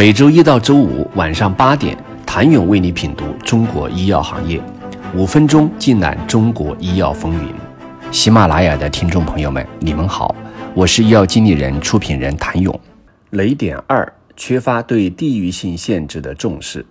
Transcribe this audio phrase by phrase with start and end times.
[0.00, 4.58] 每周一到周五晚上八点，谭勇为你品读中国医药行业，
[5.14, 7.52] 五分钟尽览中国医药风云。
[8.10, 10.34] 喜马拉雅的听众朋友们，你们好，
[10.74, 12.80] 我是医药经理人、出品人谭勇。
[13.32, 16.86] 雷点二：缺乏对地域性限制的重视。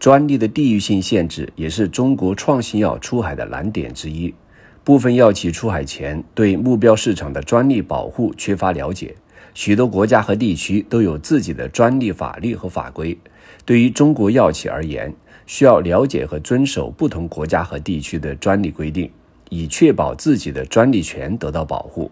[0.00, 4.34] 专利的地域性限制也是中国创新药出海的难点之一。
[4.82, 9.14] 部分药企出海前对目标市场的专利保护缺乏了解。
[9.56, 13.16] 许多国家和地区都有自己的专利法律和法规。
[13.64, 15.10] 对于中国药企而言，
[15.46, 19.10] 需要了解和遵守不同国家和地区的专利规定，
[19.48, 22.10] 以确保自己的专利权得到保护。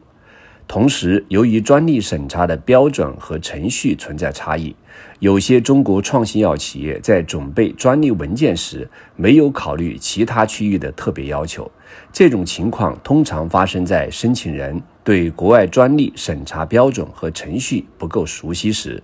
[0.67, 4.75] 同时，由于专利审查的标准和程序存在差异，
[5.19, 11.71] 有些中国创新药企业在准备专利文件时没有考虑其他区域的特别要求。
[12.11, 14.83] 这种情况通常发生在申请人。
[15.05, 19.03] 对国外专利审查标准和程序不够熟悉时，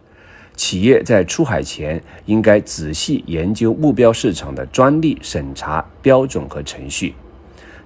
[0.56, 7.14] 企业在出海前应该仔细研究目标市场的专利审查标准和程序，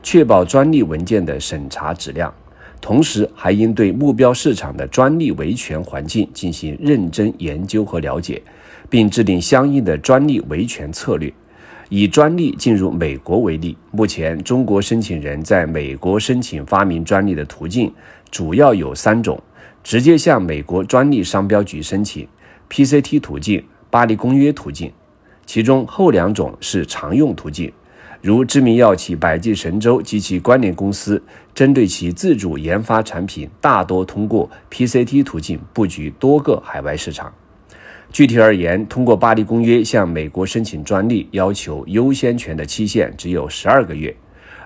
[0.00, 2.32] 确保专利文件的审查质量。
[2.80, 8.40] 同时，还应对目标市场的专利维权环境进行认真研究和了解，
[8.88, 11.32] 并制定相应的专利维权策略。
[11.96, 17.94] 以专利进入美国为例，目前中国申请人在美国申请发明专利的途径
[18.32, 19.40] 主要有三种：
[19.84, 22.26] 直接向美国专利商标局申请
[22.68, 24.90] （PCT 途径）、巴黎公约途径。
[25.46, 27.72] 其中后两种是常用途径，
[28.20, 31.22] 如知名药企百济神州及其关联公司，
[31.54, 37.32] 针对其自主研发产品，大多通过 PCT 途径布局多个海外市场。
[38.14, 44.14] 具体而言，通过巴黎公约向美国申请专利，要求优先权的期限只有十二个月；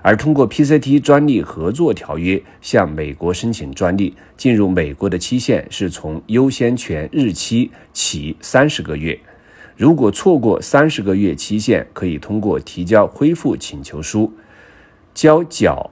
[0.03, 9.17] 而通过 PCT 专利合作条约向美国申请专利，进入美国的期限是从优先权日期起三十个月。
[9.75, 14.31] 如果错过三十个月期限，可以通过提交恢复请求书，
[15.15, 15.89] 交缴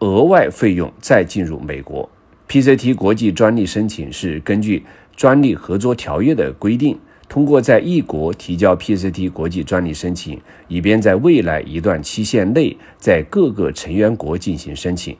[0.00, 2.10] 额外费用再进入美国。
[2.48, 4.84] PCT 国际专利申请是根据。
[5.16, 10.38] 专利合作条约的规定，通过在一国提交 PCT 国际专利申请，
[10.68, 15.16] 以便在未来一段期限内在各个成员国进行申请。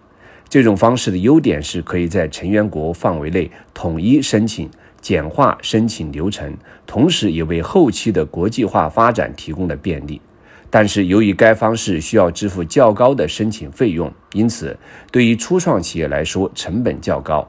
[0.48, 4.68] 这种方式的优点是可以在成员国范围内统一申请，
[5.00, 6.54] 简化申请流程，
[6.86, 10.20] 同时也为后期的国际化发展提供了便利。
[10.68, 14.76] 但是，由于该方式需要支付较高的申请费用，因此
[15.10, 17.48] 对于初创企业来说成本较高。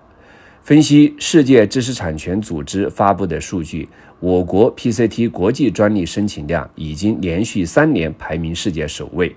[0.68, 3.88] 分析世界知识产权组织发布的数据，
[4.20, 9.34] 我国 PCT 国际专利申请量已经连续三年排名世界首位。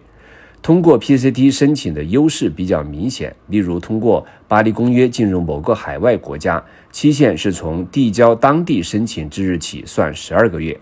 [0.60, 6.60] 通过 PCT 申请的优势比较明显，例如通过巴黎公约进入某个海外国家，
[6.90, 10.76] 期限是从递交当地申请之日起算十二个月，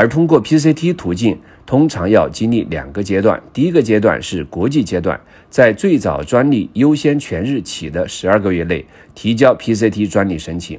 [0.00, 1.38] 而通过 PCT 途径。
[1.66, 8.84] 通常要经历两个阶段，第一个阶段是国际阶段，在最早专利优先权日起的十二个月内
[9.14, 10.78] 提交 PCT 专利申请；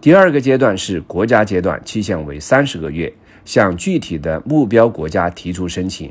[0.00, 3.12] 第二个阶段是国家阶段，期限为三十个月，
[3.44, 6.10] 向具体的目标国家提出申请。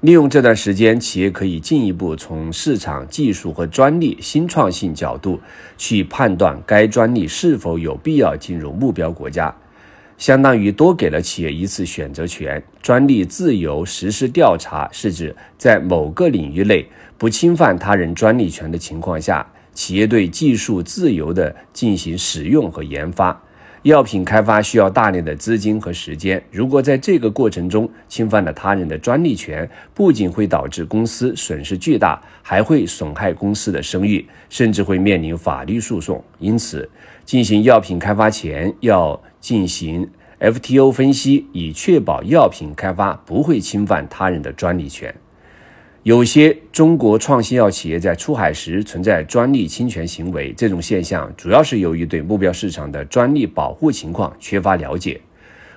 [0.00, 5.38] 利用这段时间，企业可以进一步从市场、技术和专利新创性角度
[5.76, 9.54] 去判断该专利是否有必要进入目标国家。
[10.16, 12.62] 相当于多给了企业一次选择权。
[12.82, 16.86] 专利自由实施调查是指在某个领域内
[17.16, 23.40] 不侵犯他人专利权的情况下，企业对技术自由的进行使用和研发。
[23.82, 36.24] 药品开发需要大量的资金和时间，如果在这个过程中侵犯了他人的专利权，不仅会导致公司损失巨大，还会损害公司的声誉，甚至会面临法律诉讼。
[36.38, 36.88] 因此，
[37.26, 39.20] 进行药品开发前要。
[39.44, 40.08] 进行
[40.40, 45.14] FTO 分析，以确保药品开发不会侵犯他人的专利权。
[46.02, 55.20] 有些中国创新药企业在出海时存在专利侵权行为，这种现象主要是由于对目标市场的专利保护情况缺乏了解，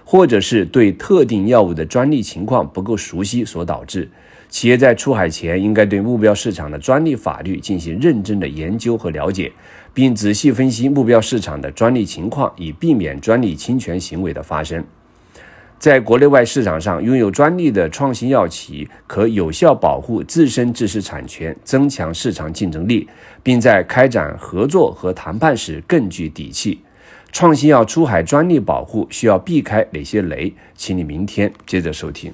[0.06, 4.10] 或者是对特定药物的专利情况不够熟悉所导致。
[4.50, 9.52] 企业在出海前，应该对目标市场的专利法律进行认真的研究和了解，
[9.94, 14.84] 并仔细分析目标市场的专利情况，以避免专利侵权行为的发生。
[15.78, 23.08] 在国内外市场上，拥有专利的创新药企可有效保护自身知识产权，增强市场竞争力，
[23.44, 26.80] 并在开展合作和谈判时更具底气。
[27.32, 30.52] 创新药出海专利保护需要避开哪些雷？
[30.74, 32.34] 请你明天接着收听。